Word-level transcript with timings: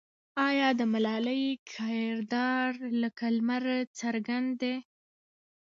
آیا 0.47 0.67
د 0.79 0.81
ملالۍ 0.93 1.45
کردار 1.71 2.71
لکه 3.01 3.25
لمر 3.35 3.63
څرګند 3.99 4.49
دی؟ 4.61 4.75